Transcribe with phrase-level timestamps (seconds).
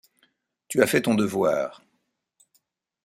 [0.67, 1.83] Tu as fait ton devoir...